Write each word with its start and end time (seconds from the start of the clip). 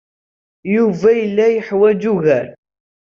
Yuba 0.75 1.09
yella 1.19 1.45
yeḥwaj 1.49 2.01
ugar. 2.13 2.47